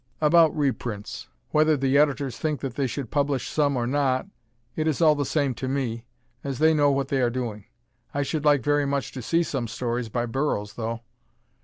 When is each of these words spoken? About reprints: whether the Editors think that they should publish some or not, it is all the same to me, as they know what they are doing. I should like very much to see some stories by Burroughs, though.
About 0.19 0.57
reprints: 0.57 1.27
whether 1.51 1.77
the 1.77 1.95
Editors 1.95 2.35
think 2.35 2.61
that 2.61 2.73
they 2.73 2.87
should 2.87 3.11
publish 3.11 3.47
some 3.47 3.77
or 3.77 3.85
not, 3.85 4.25
it 4.75 4.87
is 4.87 4.99
all 4.99 5.13
the 5.13 5.27
same 5.27 5.53
to 5.53 5.67
me, 5.67 6.05
as 6.43 6.57
they 6.57 6.73
know 6.73 6.89
what 6.89 7.09
they 7.09 7.21
are 7.21 7.29
doing. 7.29 7.65
I 8.11 8.23
should 8.23 8.43
like 8.43 8.63
very 8.63 8.87
much 8.87 9.11
to 9.11 9.21
see 9.21 9.43
some 9.43 9.67
stories 9.67 10.09
by 10.09 10.25
Burroughs, 10.25 10.73
though. 10.73 11.01